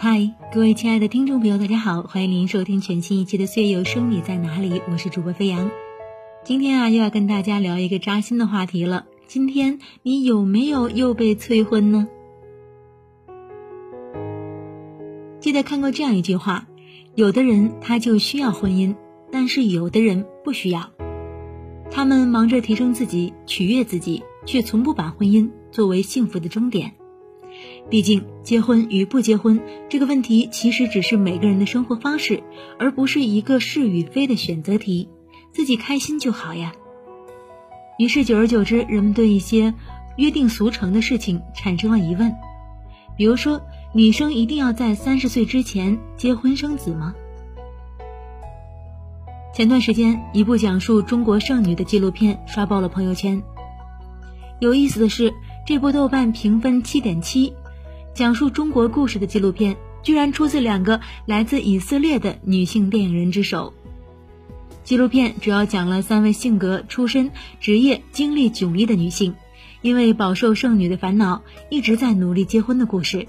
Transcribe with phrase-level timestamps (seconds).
[0.00, 5.72] 嗨，各位亲爱的听众朋友，大家好，欢迎您收听全新一期的《岁月有声你在哪里》，我是主播飞扬。
[6.44, 9.06] 今天啊，又要跟大家聊一个扎心的话题了。
[9.26, 12.06] 今天你有没有又被催婚呢？
[15.40, 16.68] 记得看过这样一句话：
[17.16, 18.94] 有的人他就需要婚姻，
[19.32, 20.90] 但是有的人不需要。
[21.90, 26.94] 他们忙着提升自己、取悦自己，却从不把婚姻作为幸福的终点。
[27.90, 32.42] 毕竟，结婚与不结婚这个问题，其实只是每个人的生活方式，
[32.78, 35.08] 而不是一个是与非的选择题。
[35.52, 36.72] 自己开心就好呀。
[37.98, 39.74] 于是，久而久之，人们对一些
[40.16, 42.34] 约定俗成的事情产生了疑问。
[43.16, 43.60] 比如说，
[43.92, 47.14] 女生一定要在三十岁之前结婚生子吗？
[49.52, 53.42] 前段时间，一部讲述中国剩女的纪录片刷爆了朋友圈。
[54.60, 55.34] 有意思的是，
[55.68, 57.52] 这部豆瓣评分七点七。
[58.14, 63.74] 讲述中国故事的纪录片，居然出自两个来自以色列的女性电影人之手。
[64.82, 69.34] 纪录片主要讲了三位性格、出身、职业经历迥异的女性，
[69.82, 73.26] 因为饱受剩女的烦恼，一直在努力结婚的故事。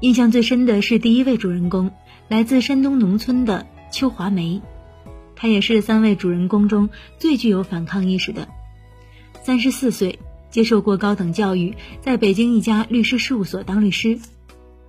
[0.00, 1.92] 印象最深的是第一位主人公，
[2.26, 4.60] 来自山东农村的邱华梅，
[5.36, 6.90] 她也是三位主人公中
[7.20, 8.48] 最具有反抗意识的。
[9.44, 10.18] 三十四岁。
[10.56, 14.18] 接受过高等教育，在北京一家律师事务所当律师。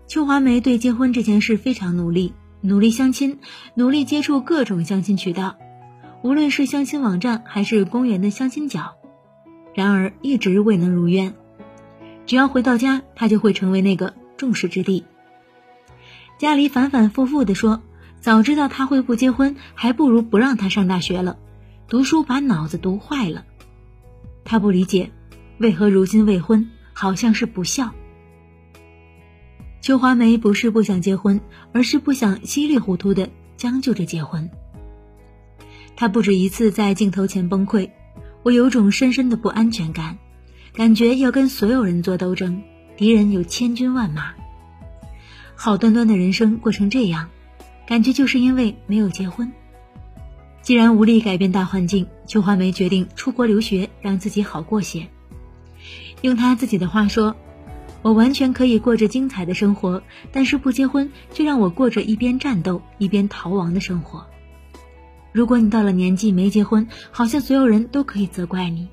[0.07, 3.39] 邱华梅对结婚这件事非常努力，努力相亲，
[3.75, 5.57] 努力接触各种相亲渠道，
[6.23, 8.95] 无论是相亲网站还是公园的相亲角，
[9.75, 11.33] 然而一直未能如愿。
[12.25, 15.03] 只要回到家，她就会成为那个众矢之的。
[16.37, 17.81] 家里反反复复的说，
[18.21, 21.37] 早知道他会不结婚，还不如不让他上大学了，
[21.89, 23.43] 读书把脑子读坏了。
[24.45, 25.11] 他不理解。
[25.59, 27.91] 为何如今未婚，好像是不孝？
[29.81, 31.39] 邱华梅不是不想结婚，
[31.71, 34.49] 而是不想稀里糊涂的将就着结婚。
[35.95, 37.89] 她不止一次在镜头前崩溃，
[38.43, 40.17] 我有种深深的不安全感，
[40.73, 42.61] 感觉要跟所有人做斗争，
[42.95, 44.33] 敌人有千军万马。
[45.55, 47.29] 好端端的人生过成这样，
[47.87, 49.51] 感觉就是因为没有结婚。
[50.61, 55.07] 既然无力改变大环境，邱华梅决定出国留学，让自己好过些。
[56.21, 57.35] 用他自己的话说
[58.01, 60.01] ：“我完全可以过着精彩的生活，
[60.31, 64.25] 但是不结婚就让我过着一边战斗一边逃亡的生活。
[65.31, 68.87] 如果你到了年纪没结婚，好像所有人都可以责怪你，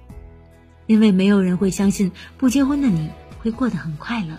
[0.86, 3.08] 因为没有人会相信不结婚的你
[3.40, 4.36] 会过得很快乐。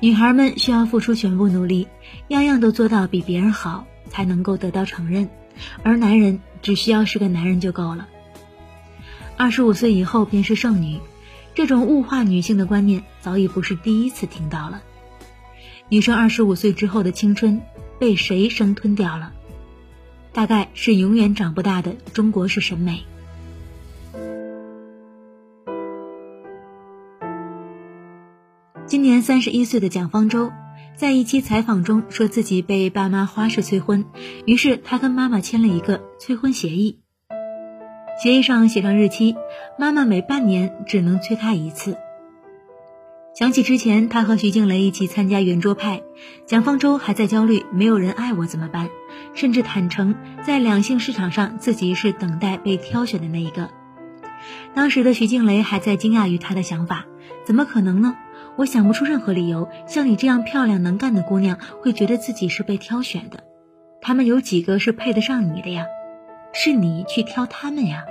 [0.00, 1.88] 女孩们需要付出全部努力，
[2.28, 5.30] 样样都做到比别人好，才能够得到承认，
[5.82, 8.08] 而男人只需要是个男人就够了。”
[9.42, 11.00] 二十五岁以后便是剩女，
[11.56, 14.84] 这种物化女性的观念早已不是第一次听到了。
[15.88, 17.60] 女生二十五岁之后的青春
[17.98, 19.32] 被谁生吞掉了？
[20.32, 23.02] 大概是永远长不大的中国式审美。
[28.86, 30.52] 今年三十一岁的蒋方舟，
[30.94, 34.04] 在一期采访中说自己被爸妈花式催婚，
[34.46, 37.01] 于是他跟妈妈签了一个催婚协议。
[38.22, 39.34] 协议上写上日期，
[39.76, 41.96] 妈妈每半年只能催他一次。
[43.34, 46.02] 想起之前他和徐静蕾一起参加圆桌派，
[46.46, 48.90] 蒋方舟还在焦虑没有人爱我怎么办，
[49.34, 53.70] 甚至坦诚在两性市场上自己是等待被挑选的那一个。
[54.72, 57.06] 当时的徐静蕾还在惊讶于他的想法，
[57.44, 58.14] 怎么可能呢？
[58.54, 63.42] 我想不出任何理由，像你这样漂亮能干的姑娘会觉得自己是被挑选的，
[64.00, 65.86] 他们有几个是配得上你的呀？
[66.52, 68.04] 是你去挑他们呀。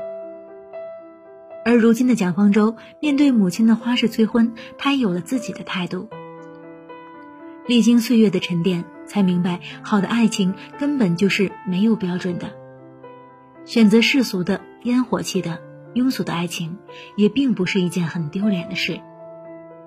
[1.63, 6.09] 而如今的蒋方舟面对母亲的花式催婚，他也有了自己的态度。
[7.67, 12.49] 历经岁月的沉淀，才明白好的爱情根本就是没有标准的。
[13.63, 15.59] 选择世俗的、烟火气的、
[15.93, 16.79] 庸俗的爱情，
[17.15, 18.99] 也并不是一件很丢脸的事。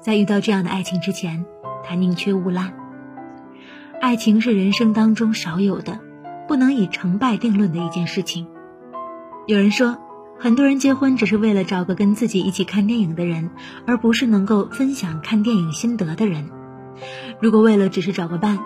[0.00, 1.44] 在遇到这样的爱情之前，
[1.82, 2.72] 他宁缺毋滥。
[4.00, 5.98] 爱情是人生当中少有的，
[6.46, 8.46] 不能以成败定论的一件事情。
[9.48, 9.98] 有人说。
[10.44, 13.48] 很多人结婚只是为了找个跟自己一起看电影的人，
[13.86, 16.50] 而不是能够分享看电影心得的人。
[17.40, 18.58] 如果为了只是找个伴，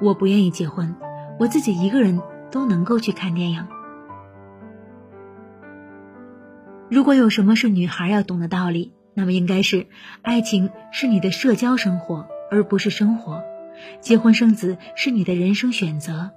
[0.00, 0.96] 我不愿意结婚，
[1.38, 3.66] 我自己一个人都能够去看电影。
[6.88, 9.88] 如果有什么是女孩要懂的道理，那么应该是：
[10.22, 13.42] 爱情是你的社交生活，而不是生活；
[14.00, 16.30] 结婚生子是你的人生选择，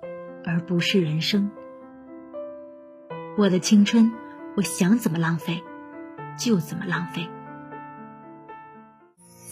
[0.43, 1.51] 而不是人生。
[3.37, 4.11] 我的青春。
[4.59, 5.63] 我想怎么浪费，
[6.37, 7.29] 就怎么浪费。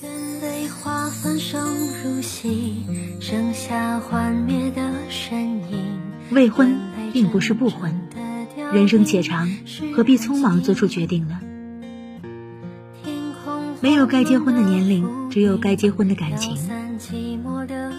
[0.03, 1.65] 眼泪花粉声
[2.03, 2.83] 如戏，
[3.21, 6.01] 剩下幻灭的身影。
[6.29, 6.77] 未婚
[7.13, 8.09] 并不是不婚，
[8.73, 9.49] 人生且长，
[9.95, 11.39] 何必匆忙做出决定呢？
[13.79, 16.57] 没有该结婚的年龄，只有该结婚的感情。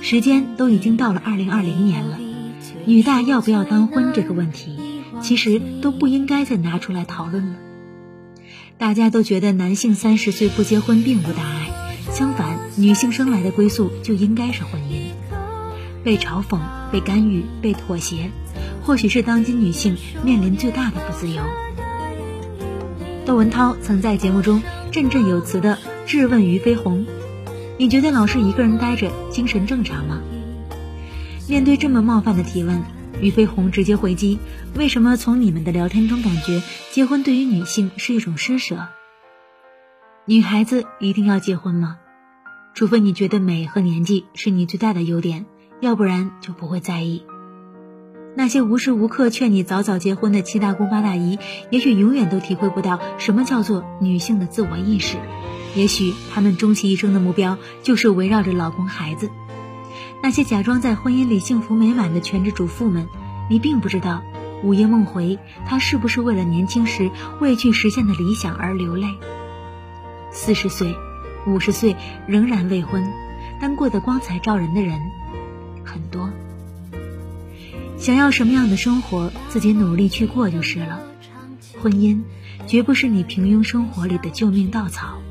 [0.03, 2.19] 时间都已经到了二零二零年了，
[2.85, 7.57] 女大要不要当婚这个问题，其实都不应该再拿出来讨论了。
[8.77, 11.71] 大家都觉得男性三十岁不结婚并无大碍，
[12.13, 15.09] 相反，女性生来的归宿就应该是婚姻。
[16.05, 16.61] 被嘲讽、
[16.93, 18.31] 被干预、被妥协，
[18.83, 21.43] 或许是当今女性面临最大的不自由。
[23.27, 25.77] 窦文涛曾在节目中振振有词地
[26.07, 27.05] 质问俞飞鸿
[27.79, 30.21] ：“你觉得老是一个人待着，精神正常吗？”
[31.49, 32.83] 面对这么冒犯的提问。
[33.21, 34.39] 俞飞鸿直接回击
[34.77, 36.63] ：“为什么从你们的聊天中感觉
[36.93, 38.89] 结婚对于女性是一种施舍？
[40.25, 41.99] 女孩子一定要结婚吗？
[42.75, 45.47] 除非你觉得美和年纪是你最大的优点，
[45.81, 47.25] 要不然就不会在意。
[48.37, 51.41] 那些无时无刻劝你早早结婚的七大姑八大姨，
[51.71, 55.17] 也许永远都体会不到什么叫做女性的自我意识。
[55.75, 59.29] 也许她们终其一生的目标就是围绕着老公孩子。”
[60.29, 63.09] 那些假装在婚姻里幸福美满的全职主妇们，
[63.49, 64.23] 你并不知道，
[64.63, 67.11] 午夜梦回，她是不是为了年轻时
[67.41, 69.07] 未去实现的理想而流泪？
[70.31, 70.95] 四十岁、
[71.47, 71.97] 五十岁
[72.27, 73.11] 仍然未婚，
[73.59, 75.01] 但过得光彩照人的人
[75.83, 76.29] 很多。
[77.97, 81.01] 想要什么样的生活，自己努力去过就是了。
[81.81, 82.21] 婚姻
[82.67, 85.23] 绝不是你平庸生活里的救命稻草。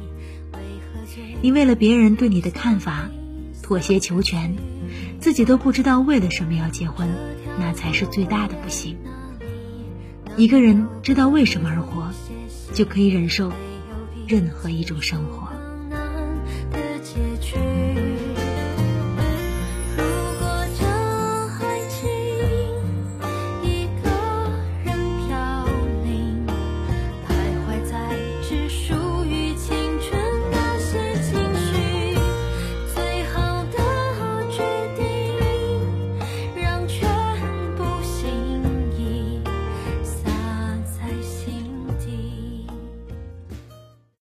[1.44, 3.12] 你为了别人对你的看法，
[3.68, 4.56] 妥协求全。
[5.20, 7.10] 自己都不知道为了什么要结婚，
[7.60, 8.98] 那才是最大的不幸。
[10.38, 12.10] 一个人知道为什么而活，
[12.74, 13.52] 就可以忍受
[14.26, 15.47] 任何一种生活。